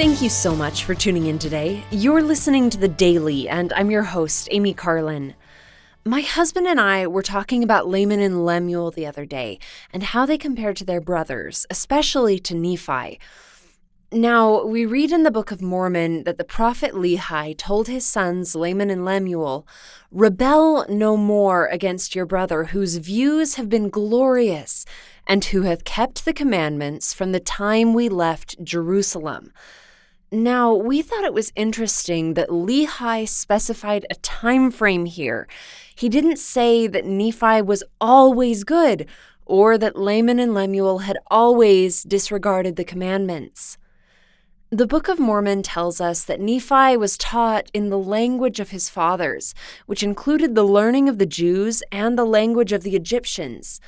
[0.00, 1.84] Thank you so much for tuning in today.
[1.90, 5.34] You're listening to The Daily, and I'm your host, Amy Carlin.
[6.06, 9.58] My husband and I were talking about Laman and Lemuel the other day
[9.92, 13.20] and how they compare to their brothers, especially to Nephi.
[14.10, 18.56] Now, we read in the Book of Mormon that the prophet Lehi told his sons
[18.56, 19.68] Laman and Lemuel,
[20.10, 24.86] Rebel no more against your brother, whose views have been glorious,
[25.26, 29.52] and who hath kept the commandments from the time we left Jerusalem.
[30.32, 35.48] Now, we thought it was interesting that Lehi specified a time frame here.
[35.96, 39.08] He didn't say that Nephi was always good
[39.44, 43.76] or that Laman and Lemuel had always disregarded the commandments.
[44.70, 48.88] The Book of Mormon tells us that Nephi was taught in the language of his
[48.88, 49.52] fathers,
[49.86, 53.80] which included the learning of the Jews and the language of the Egyptians.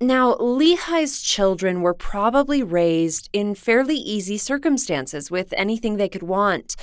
[0.00, 6.76] Now, Lehi's children were probably raised in fairly easy circumstances with anything they could want.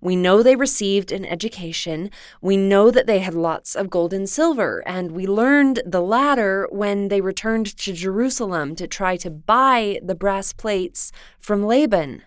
[0.00, 2.12] We know they received an education.
[2.40, 6.68] We know that they had lots of gold and silver, and we learned the latter
[6.70, 11.10] when they returned to Jerusalem to try to buy the brass plates
[11.40, 12.22] from Laban.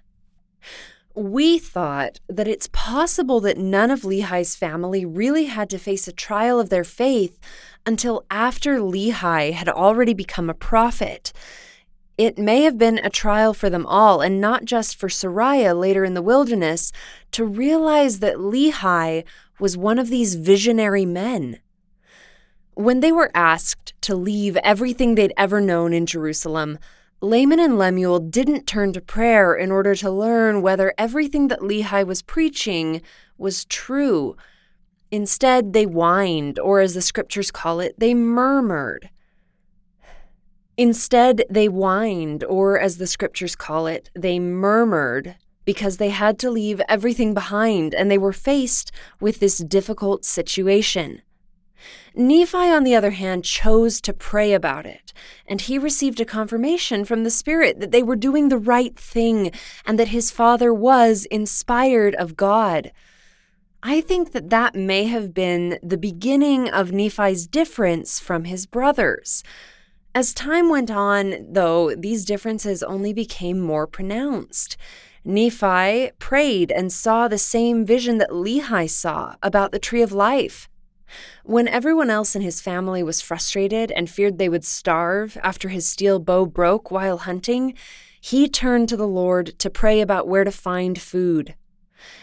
[1.15, 6.11] We thought that it's possible that none of Lehi's family really had to face a
[6.11, 7.39] trial of their faith
[7.85, 11.31] until after Lehi had already become a prophet.
[12.17, 16.03] It may have been a trial for them all, and not just for Sariah later
[16.03, 16.91] in the wilderness,
[17.31, 19.23] to realize that Lehi
[19.59, 21.59] was one of these visionary men.
[22.73, 26.79] When they were asked to leave everything they'd ever known in Jerusalem,
[27.23, 32.05] Laman and Lemuel didn't turn to prayer in order to learn whether everything that Lehi
[32.05, 33.01] was preaching
[33.37, 34.35] was true.
[35.09, 39.09] Instead, they whined, or as the scriptures call it, they murmured.
[40.75, 46.51] Instead, they whined, or as the scriptures call it, they murmured because they had to
[46.51, 51.21] leave everything behind and they were faced with this difficult situation.
[52.15, 55.13] Nephi, on the other hand, chose to pray about it,
[55.47, 59.51] and he received a confirmation from the Spirit that they were doing the right thing
[59.85, 62.91] and that his father was inspired of God.
[63.81, 69.43] I think that that may have been the beginning of Nephi's difference from his brothers.
[70.15, 74.77] As time went on, though, these differences only became more pronounced.
[75.25, 80.69] Nephi prayed and saw the same vision that Lehi saw about the tree of life.
[81.43, 85.85] When everyone else in his family was frustrated and feared they would starve after his
[85.85, 87.73] steel bow broke while hunting,
[88.21, 91.55] he turned to the Lord to pray about where to find food.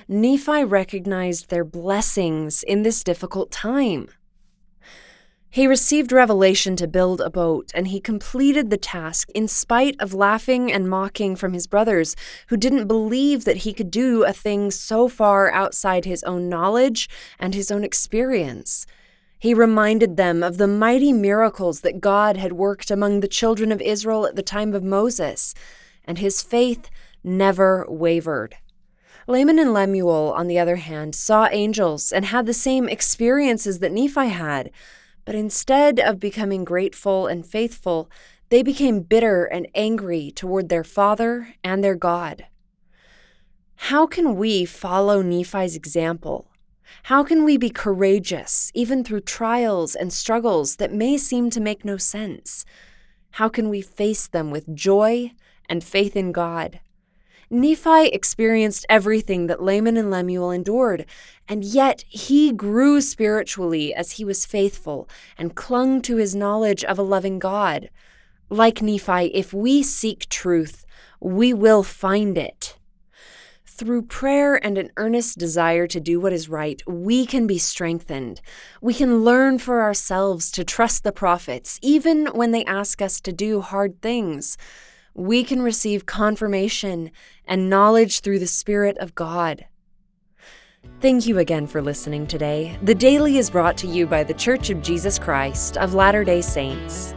[0.08, 4.08] Nephi recognized their blessings in this difficult time.
[5.53, 10.15] He received revelation to build a boat, and he completed the task in spite of
[10.15, 12.15] laughing and mocking from his brothers,
[12.47, 17.11] who didn't believe that he could do a thing so far outside his own knowledge
[17.41, 18.87] and his own experience.
[19.41, 23.81] He reminded them of the mighty miracles that God had worked among the children of
[23.81, 25.53] Israel at the time of Moses,
[26.05, 26.88] and his faith
[27.25, 28.55] never wavered.
[29.27, 33.93] Laman and Lemuel, on the other hand, saw angels and had the same experiences that
[33.93, 34.71] Nephi had
[35.30, 38.10] but instead of becoming grateful and faithful,
[38.48, 42.46] they became bitter and angry toward their father and their God.
[43.76, 46.50] How can we follow Nephi's example?
[47.04, 51.84] How can we be courageous even through trials and struggles that may seem to make
[51.84, 52.64] no sense?
[53.30, 55.30] How can we face them with joy
[55.69, 56.80] and faith in God?
[57.53, 61.05] Nephi experienced everything that Laman and Lemuel endured,
[61.49, 66.97] and yet he grew spiritually as he was faithful and clung to his knowledge of
[66.97, 67.91] a loving God.
[68.50, 70.87] Like Nephi, if we seek truth,
[71.19, 72.77] we will find it.
[73.67, 78.41] Through prayer and an earnest desire to do what is right, we can be strengthened.
[78.81, 83.32] We can learn for ourselves to trust the prophets, even when they ask us to
[83.32, 84.56] do hard things
[85.14, 87.10] we can receive confirmation
[87.46, 89.66] and knowledge through the Spirit of God.
[91.00, 92.78] Thank you again for listening today.
[92.82, 96.40] The Daily is brought to you by The Church of Jesus Christ of Latter day
[96.40, 97.14] Saints.